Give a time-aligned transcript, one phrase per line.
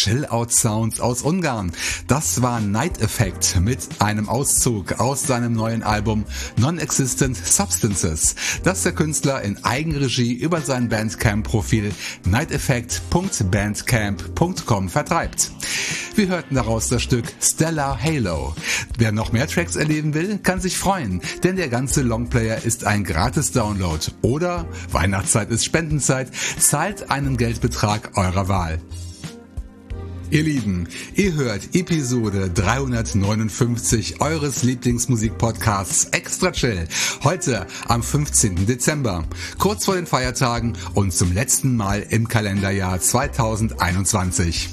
[0.00, 1.72] Chill-Out-Sounds aus Ungarn.
[2.06, 6.24] Das war Night Effect mit einem Auszug aus seinem neuen Album
[6.56, 11.92] Non-Existent Substances, das der Künstler in Eigenregie über sein Bandcamp-Profil
[12.24, 15.50] nighteffect.bandcamp.com vertreibt.
[16.14, 18.54] Wir hörten daraus das Stück Stellar Halo.
[18.96, 23.04] Wer noch mehr Tracks erleben will, kann sich freuen, denn der ganze Longplayer ist ein
[23.04, 28.80] Gratis-Download oder Weihnachtszeit ist Spendenzeit, zahlt einen Geldbetrag eurer Wahl.
[30.30, 30.86] Ihr Lieben,
[31.16, 36.86] ihr hört Episode 359 eures Lieblingsmusikpodcasts Extra Chill.
[37.24, 38.64] Heute am 15.
[38.64, 39.24] Dezember,
[39.58, 44.68] kurz vor den Feiertagen und zum letzten Mal im Kalenderjahr 2021.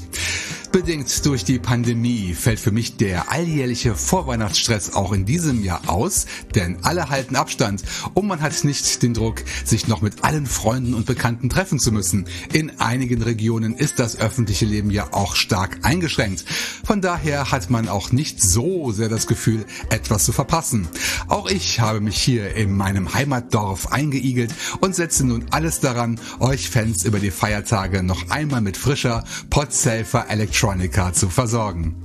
[0.72, 6.26] Bedingt durch die Pandemie fällt für mich der alljährliche Vorweihnachtsstress auch in diesem Jahr aus,
[6.56, 7.84] denn alle halten Abstand
[8.14, 11.92] und man hat nicht den Druck, sich noch mit allen Freunden und Bekannten treffen zu
[11.92, 12.26] müssen.
[12.52, 16.44] In einigen Regionen ist das öffentliche Leben ja auch stark eingeschränkt.
[16.86, 20.88] Von daher hat man auch nicht so sehr das Gefühl, etwas zu verpassen.
[21.28, 26.70] Auch ich habe mich hier in meinem Heimatdorf eingeigelt und setze nun alles daran, euch
[26.70, 31.96] Fans über die Feiertage noch einmal mit frischer Podsafer Electronic Electronica zu versorgen.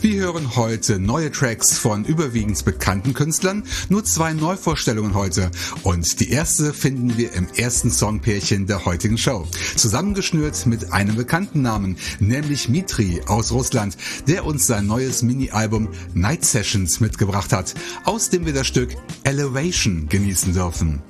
[0.00, 5.50] Wir hören heute neue Tracks von überwiegend bekannten Künstlern, nur zwei Neuvorstellungen heute
[5.82, 9.46] und die erste finden wir im ersten Songpärchen der heutigen Show.
[9.76, 16.46] Zusammengeschnürt mit einem bekannten Namen, nämlich Mitri aus Russland, der uns sein neues Mini-Album Night
[16.46, 17.74] Sessions mitgebracht hat,
[18.04, 21.02] aus dem wir das Stück Elevation genießen dürfen.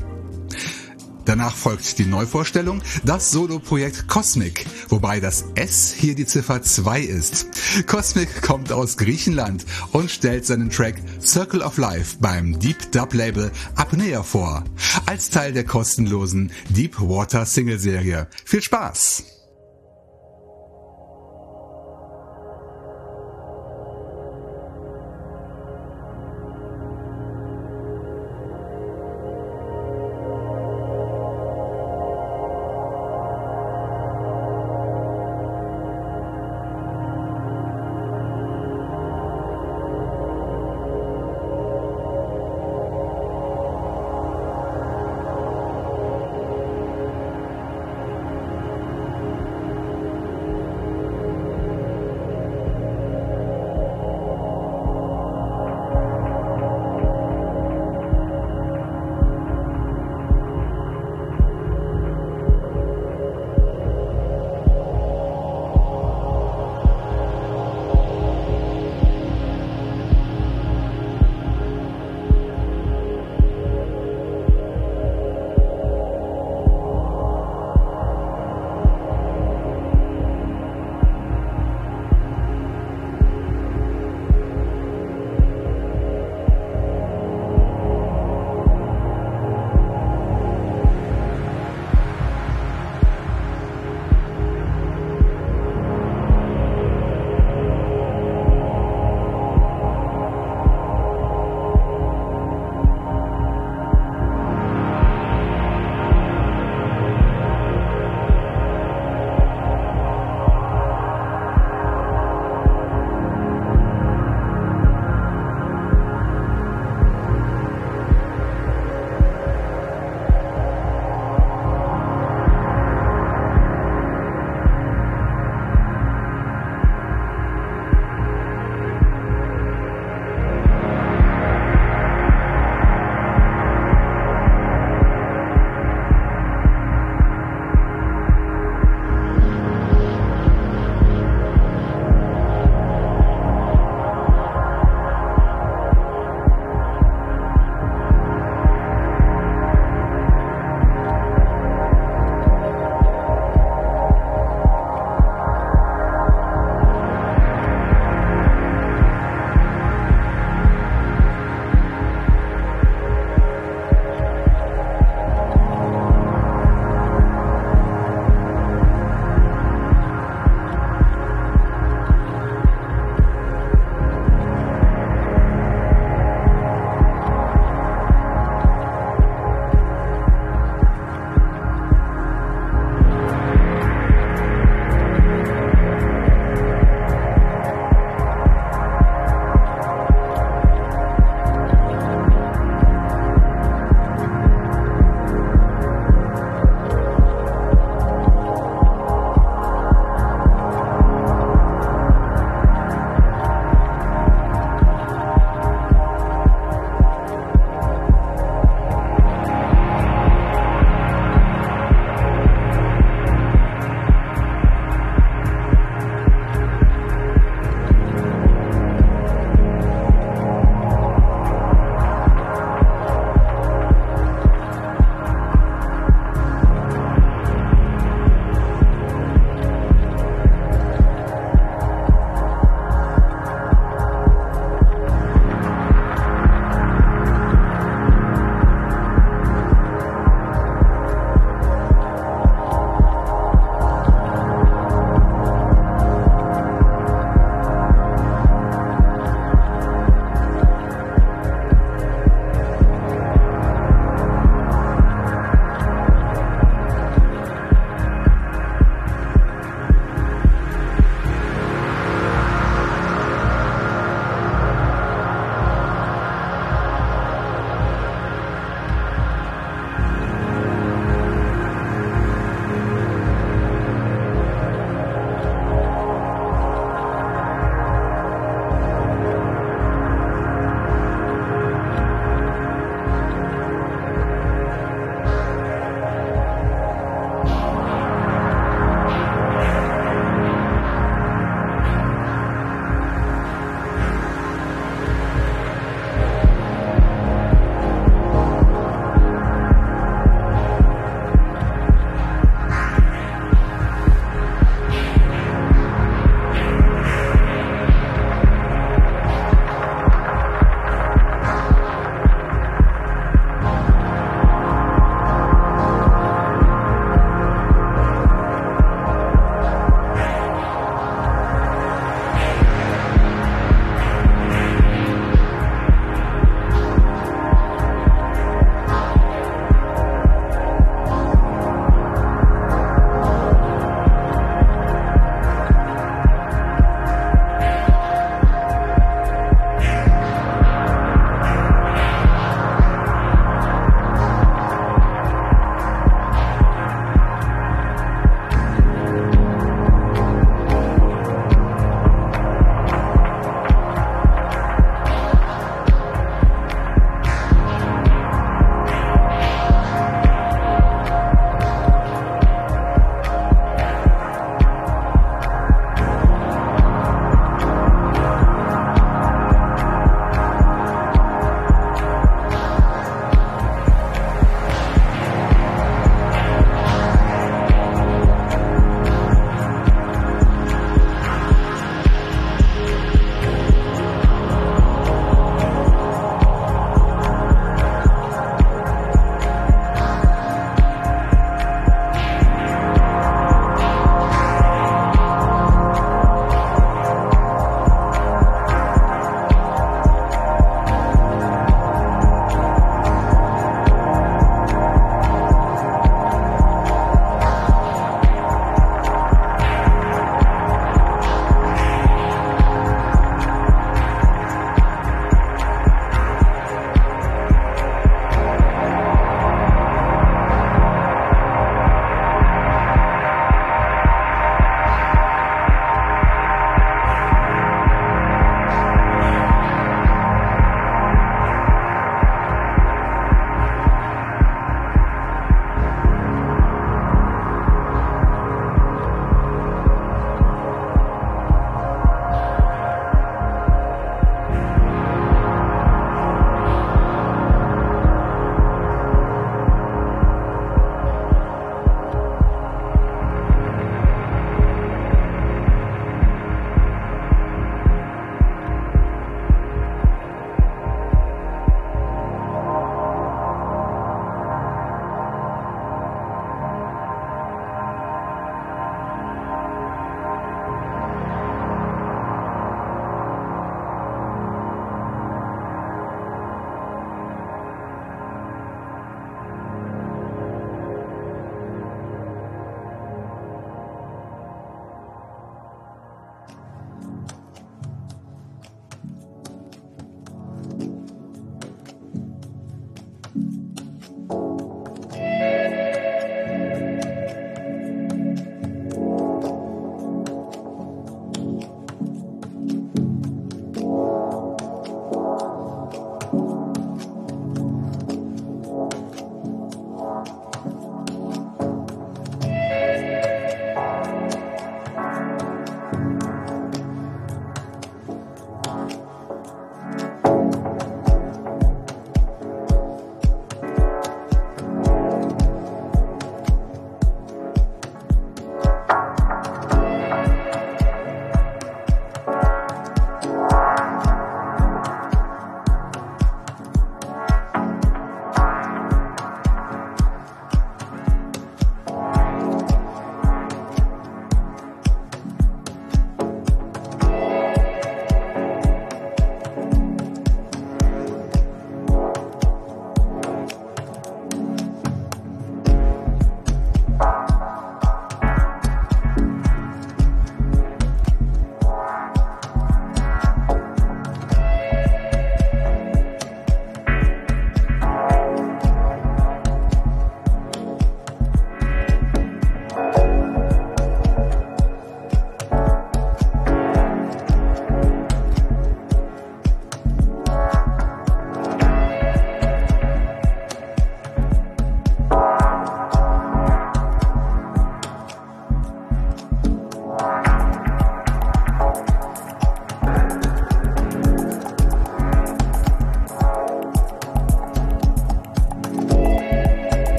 [1.24, 7.46] Danach folgt die Neuvorstellung, das Soloprojekt Cosmic, wobei das S hier die Ziffer 2 ist.
[7.86, 13.50] Cosmic kommt aus Griechenland und stellt seinen Track Circle of Life beim Deep Dub Label
[13.76, 14.64] Apnea vor,
[15.06, 18.26] als Teil der kostenlosen Deep Water Single Serie.
[18.44, 19.41] Viel Spaß!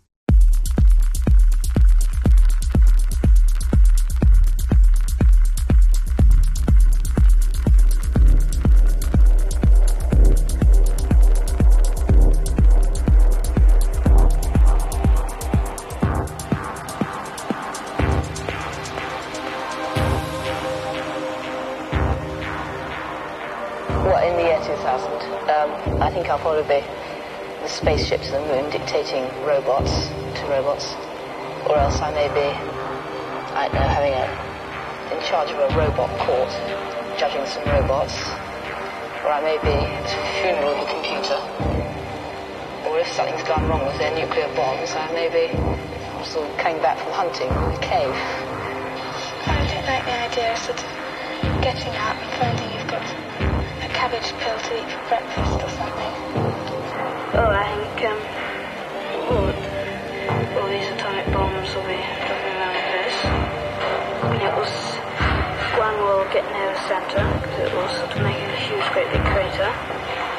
[32.19, 32.51] Or else I may
[33.55, 34.25] I don't know, having a,
[35.15, 36.51] in charge of a robot court,
[37.17, 38.15] judging some robots,
[39.23, 41.39] or I may be at a funeral of a computer,
[42.87, 45.55] or if something's gone wrong with their nuclear bombs, I may be
[46.25, 48.15] sort of coming back from hunting in a cave.
[49.47, 50.89] I don't like the idea of sort of
[51.63, 53.07] getting up and finding you've got
[53.79, 56.13] a cabbage pill to eat for breakfast or something.
[57.39, 58.38] Oh, I think um,
[66.45, 69.71] near the centre because it will sort of make a huge, great big crater,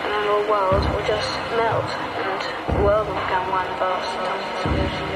[0.02, 1.90] and then the world will just melt,
[2.24, 2.40] and
[2.76, 5.09] the world will become one vast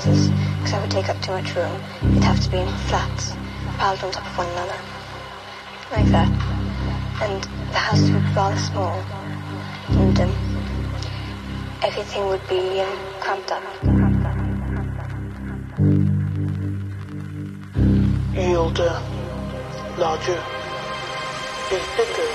[0.00, 1.80] houses because I would take up too much room.
[2.12, 3.34] It'd have to be in flats,
[3.78, 4.80] piled on top of one another.
[5.92, 6.28] Like that.
[7.22, 8.98] And the houses would be rather small.
[9.90, 10.32] And um,
[11.82, 13.62] everything would be um, cramped up.
[18.56, 19.00] older,
[19.96, 20.42] larger,
[21.72, 22.29] is bigger.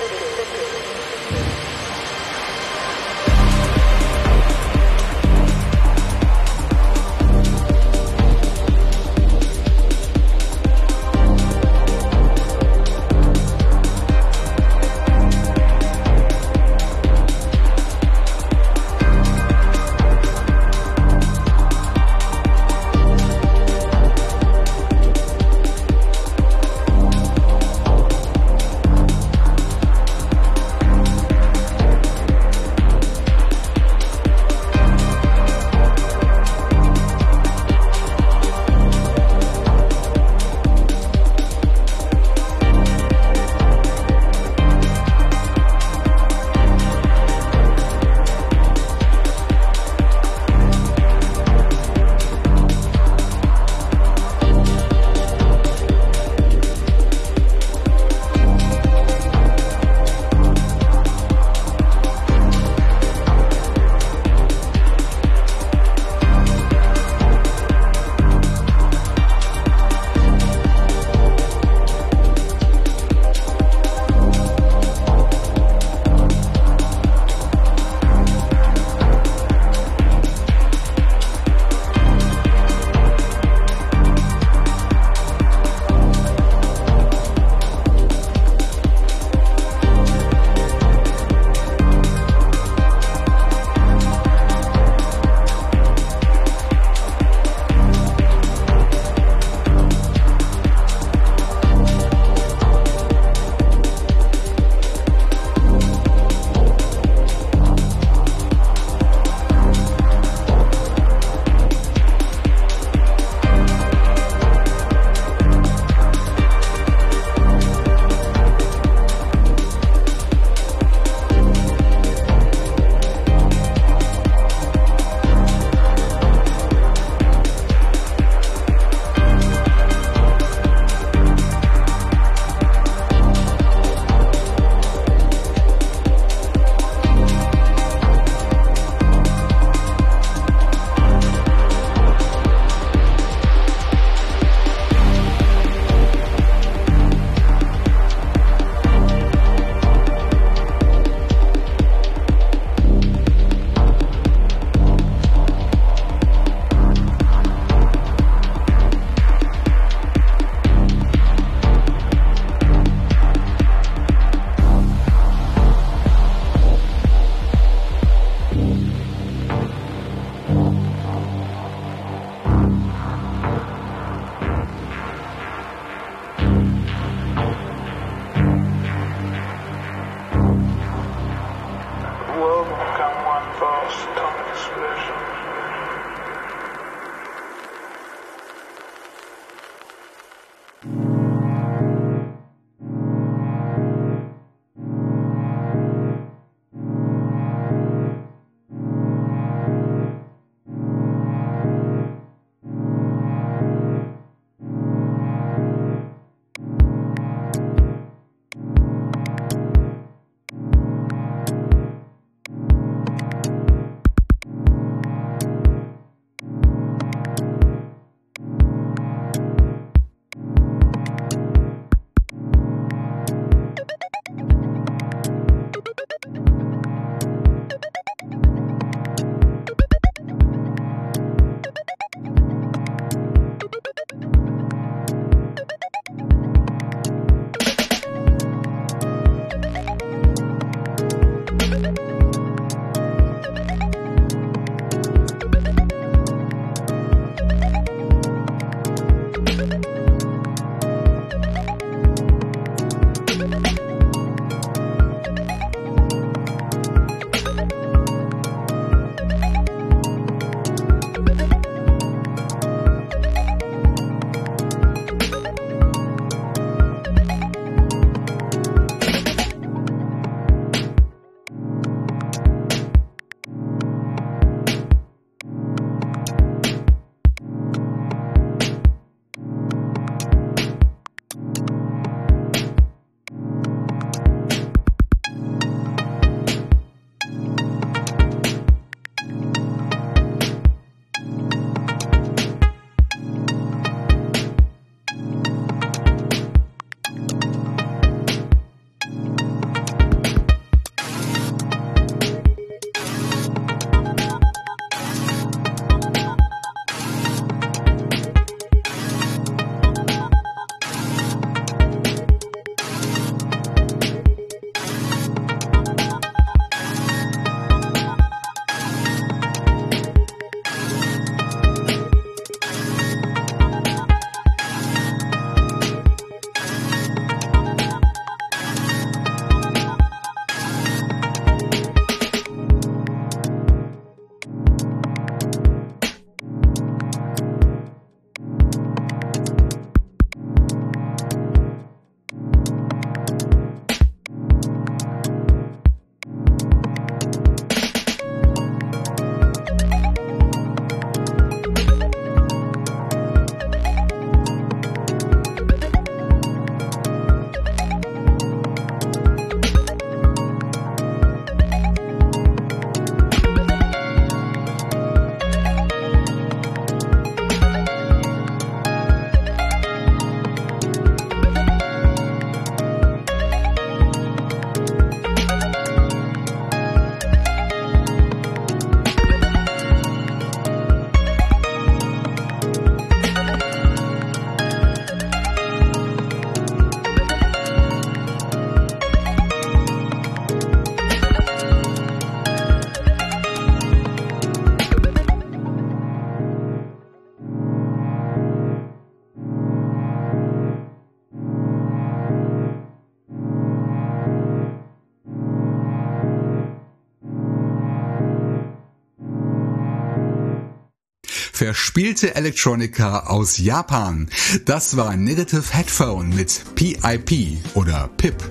[411.76, 414.30] Verspielte Elektronika aus Japan.
[414.64, 418.42] Das war Negative Headphone mit PIP oder PIP.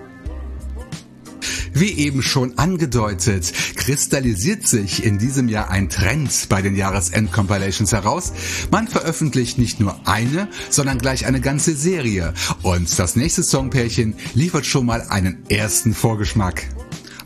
[1.78, 8.32] Wie eben schon angedeutet, kristallisiert sich in diesem Jahr ein Trend bei den Jahresend-Compilations heraus.
[8.70, 12.32] Man veröffentlicht nicht nur eine, sondern gleich eine ganze Serie.
[12.62, 16.66] Und das nächste Songpärchen liefert schon mal einen ersten Vorgeschmack.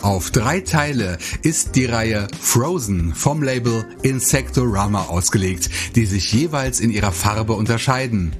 [0.03, 6.91] Auf drei Teile ist die Reihe Frozen vom Label Insectorama ausgelegt, die sich jeweils in
[6.91, 8.33] ihrer Farbe unterscheiden.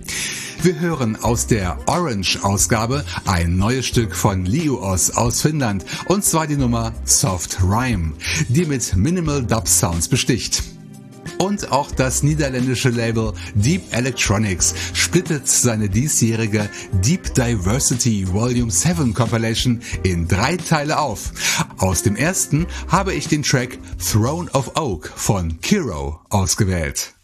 [0.63, 6.59] Wir hören aus der Orange-Ausgabe ein neues Stück von Liuos aus Finnland, und zwar die
[6.59, 8.13] Nummer Soft Rhyme,
[8.49, 10.63] die mit Minimal Dub Sounds besticht.
[11.39, 19.81] Und auch das niederländische Label Deep Electronics splittet seine diesjährige Deep Diversity Volume 7 Compilation
[20.03, 21.33] in drei Teile auf.
[21.79, 23.79] Aus dem ersten habe ich den Track
[24.13, 27.15] Throne of Oak von Kiro ausgewählt.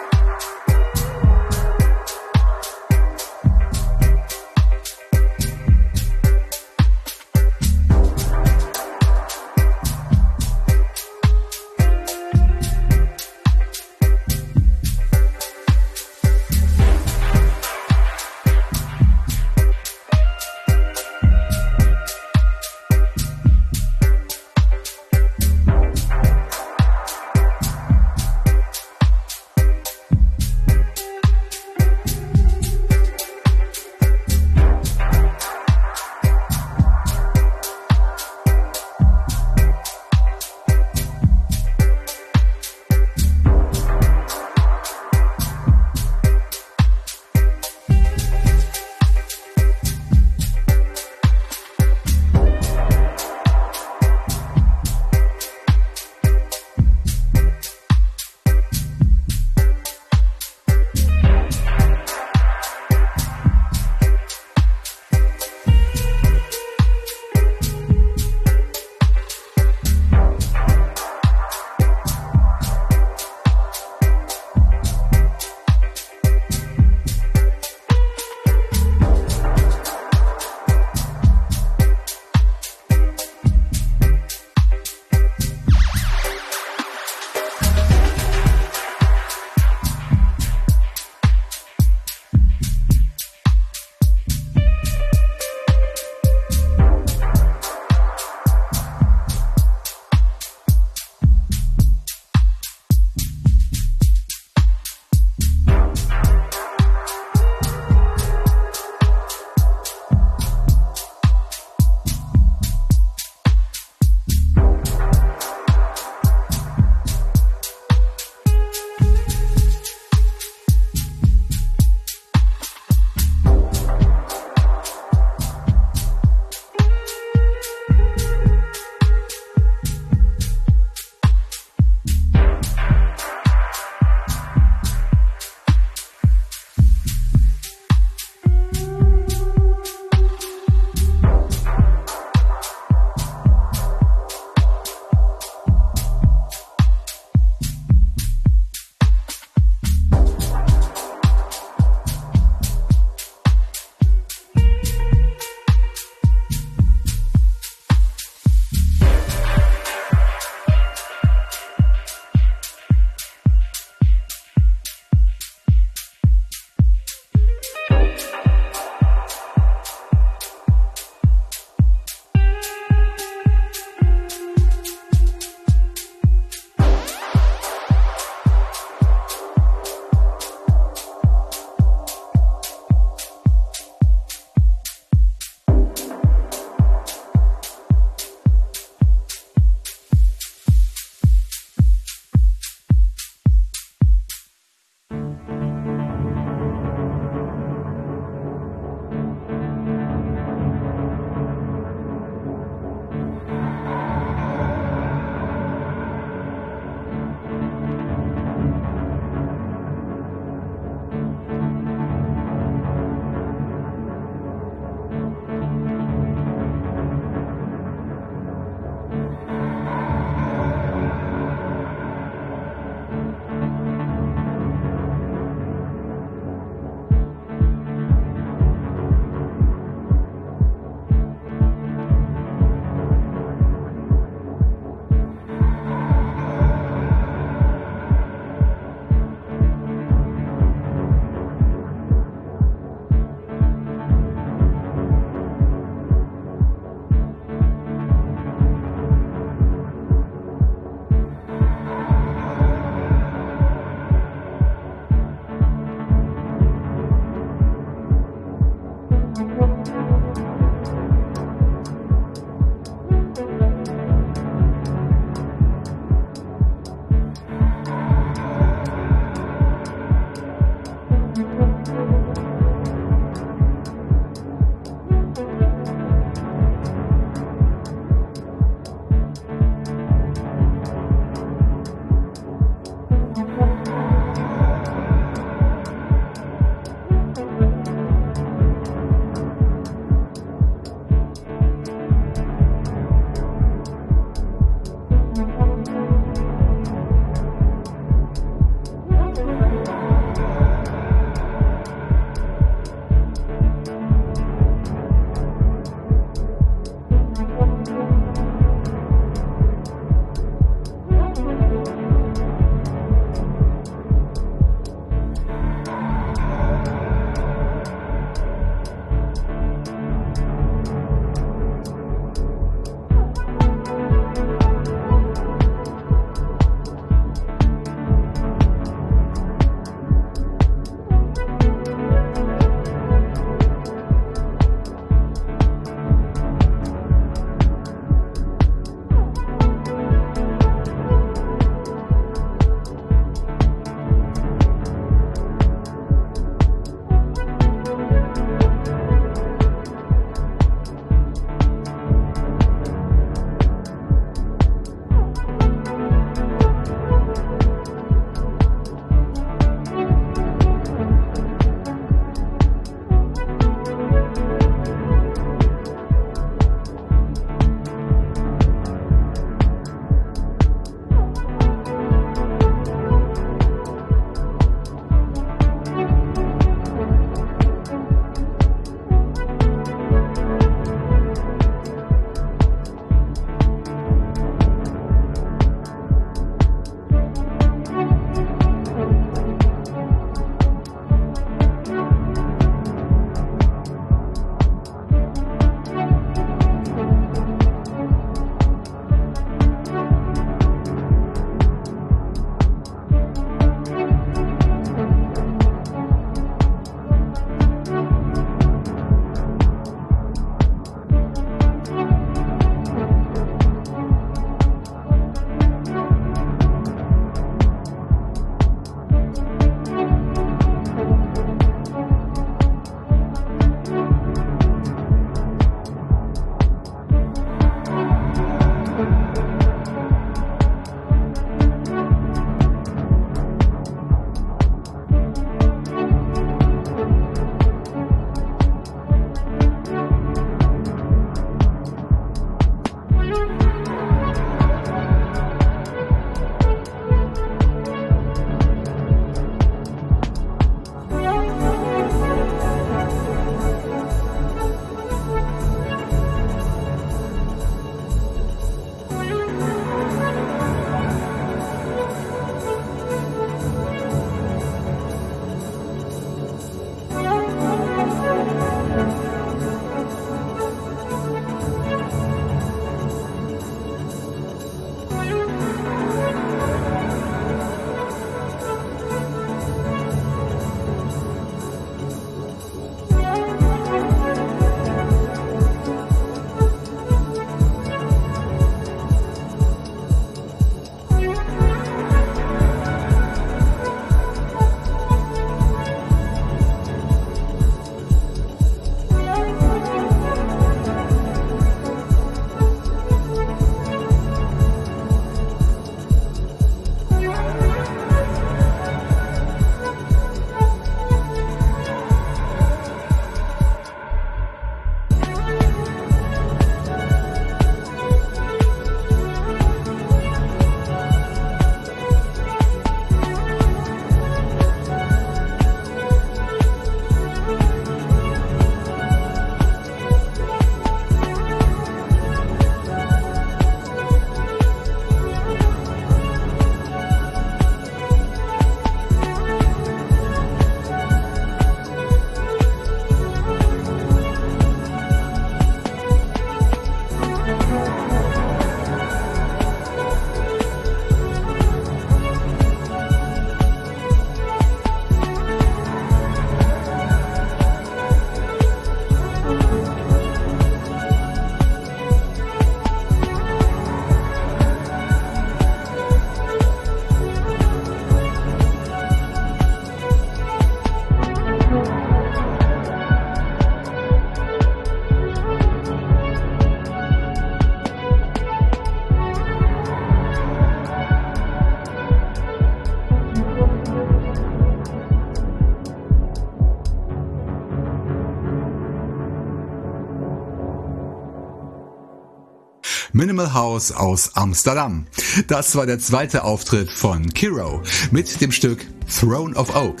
[593.38, 595.06] Minimal House aus Amsterdam.
[595.46, 600.00] Das war der zweite Auftritt von Kiro mit dem Stück Throne of Oak.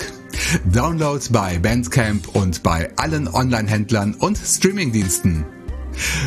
[0.64, 5.44] Download bei Bandcamp und bei allen Online-Händlern und Streamingdiensten.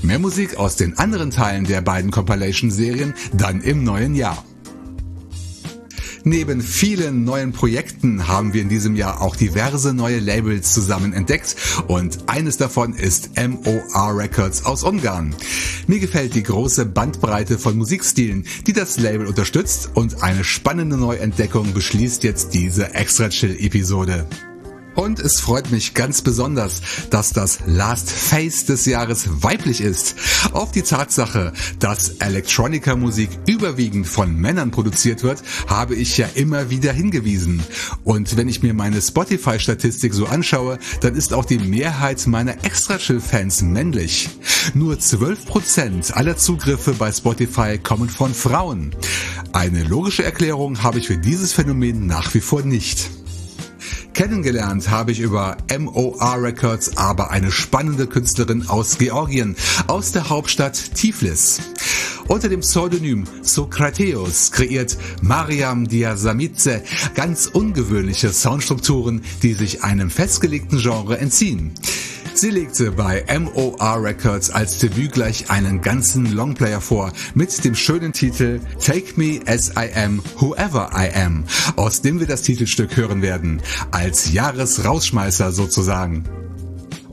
[0.01, 4.41] Mehr Musik aus den anderen Teilen der beiden Compilation-Serien dann im neuen Jahr.
[6.27, 11.55] Neben vielen neuen Projekten haben wir in diesem Jahr auch diverse neue Labels zusammen entdeckt
[11.87, 15.35] und eines davon ist MOR Records aus Ungarn.
[15.85, 21.73] Mir gefällt die große Bandbreite von Musikstilen, die das Label unterstützt und eine spannende Neuentdeckung
[21.73, 24.25] beschließt jetzt diese Extra Chill Episode.
[24.95, 30.15] Und es freut mich ganz besonders, dass das Last Face des Jahres weiblich ist.
[30.53, 36.93] Auf die Tatsache, dass Electronica-Musik überwiegend von Männern produziert wird, habe ich ja immer wieder
[36.93, 37.61] hingewiesen.
[38.03, 43.63] Und wenn ich mir meine Spotify-Statistik so anschaue, dann ist auch die Mehrheit meiner Extra-Chill-Fans
[43.63, 44.29] männlich.
[44.73, 48.95] Nur 12% aller Zugriffe bei Spotify kommen von Frauen.
[49.51, 53.09] Eine logische Erklärung habe ich für dieses Phänomen nach wie vor nicht.
[54.15, 59.57] Kennengelernt habe ich über MOR Records aber eine spannende Künstlerin aus Georgien,
[59.87, 61.59] aus der Hauptstadt Tiflis.
[62.29, 66.81] Unter dem Pseudonym Sokrateos kreiert Mariam Diasamitze
[67.13, 71.73] ganz ungewöhnliche Soundstrukturen, die sich einem festgelegten Genre entziehen.
[72.37, 78.11] Sie legte bei MOR Records als Debüt gleich einen ganzen Longplayer vor mit dem schönen
[78.11, 81.45] Titel Take Me As I Am, Whoever I Am,
[81.77, 83.61] aus dem wir das Titelstück hören werden,
[83.91, 86.25] als Jahresrausschmeißer sozusagen.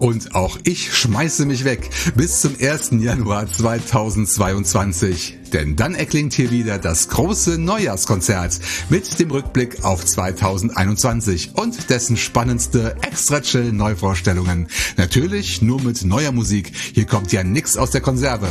[0.02, 2.90] Und auch ich schmeiße mich weg bis zum 1.
[2.98, 5.38] Januar 2022.
[5.52, 8.58] Denn dann erklingt hier wieder das große Neujahrskonzert
[8.90, 14.66] mit dem Rückblick auf 2021 und dessen spannendste extra chill Neuvorstellungen.
[14.96, 16.72] Natürlich nur mit neuer Musik.
[16.94, 18.48] Hier kommt ja nix aus der Konserve.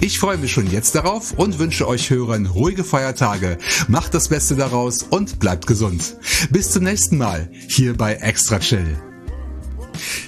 [0.00, 3.58] Ich freue mich schon jetzt darauf und wünsche euch Hörern ruhige Feiertage.
[3.86, 6.16] Macht das Beste daraus und bleibt gesund.
[6.50, 9.09] Bis zum nächsten Mal hier bei Extra Chill.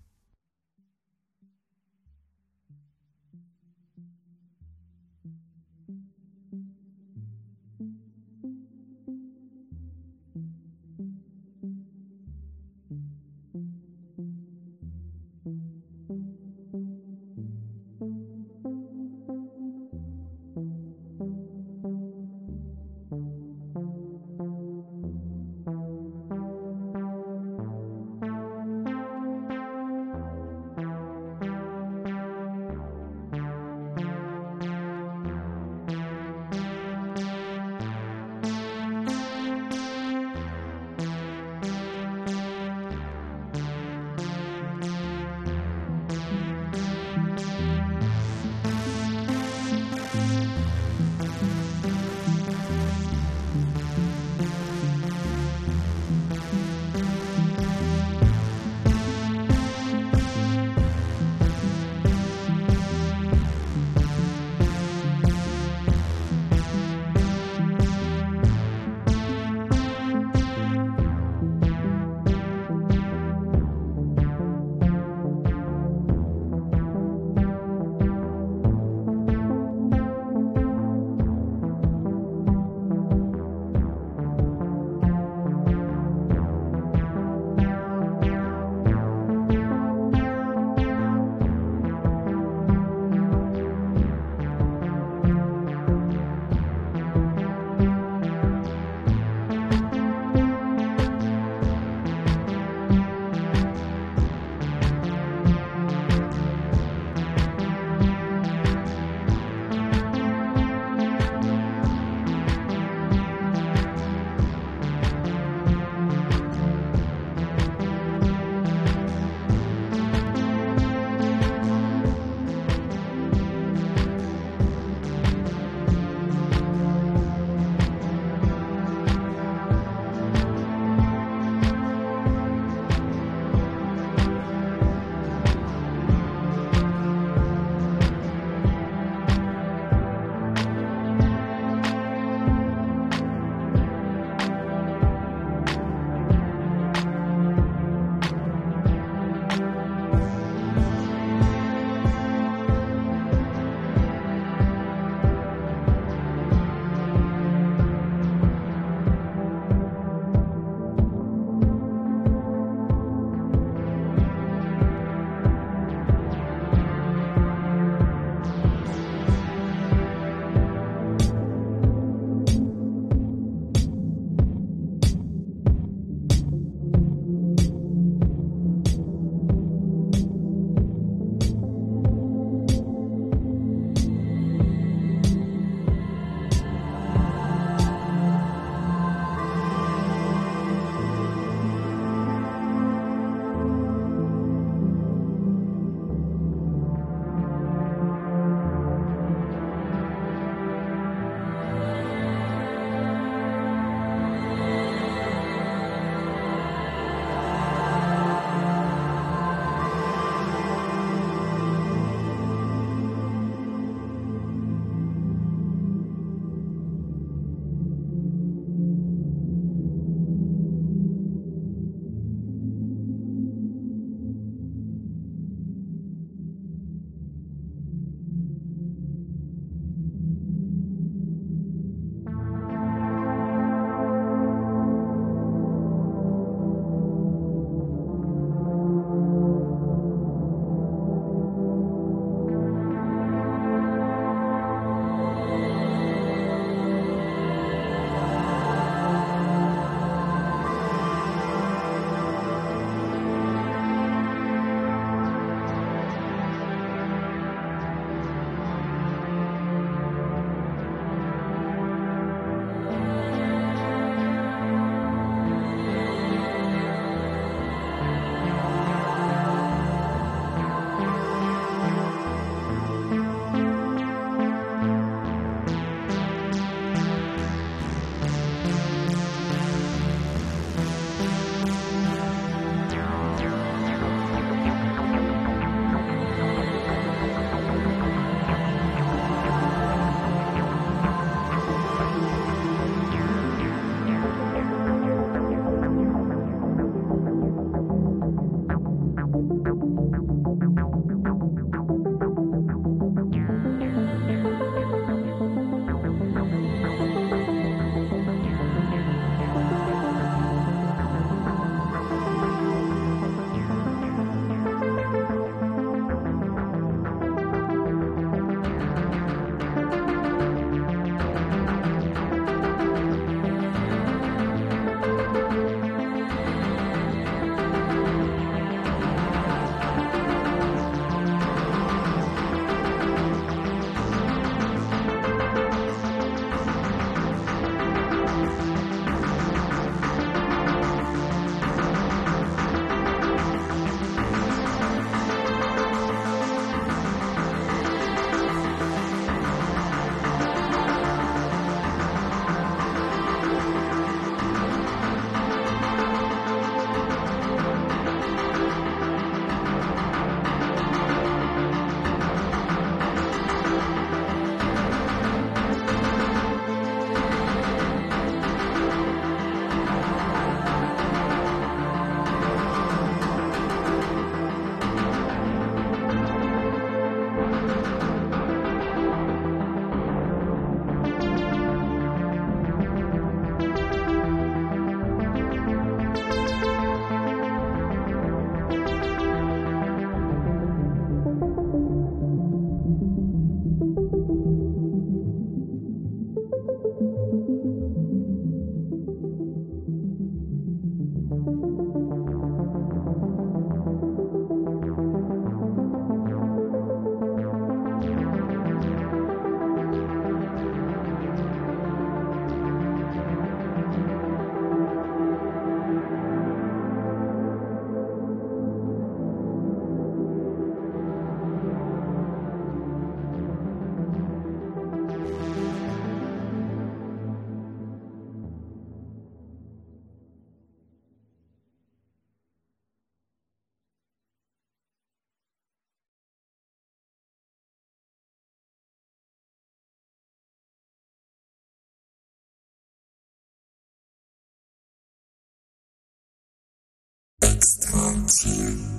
[447.63, 448.92] Constantine.